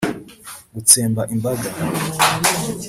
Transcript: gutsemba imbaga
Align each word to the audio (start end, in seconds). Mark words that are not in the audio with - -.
gutsemba 0.75 1.21
imbaga 1.33 1.69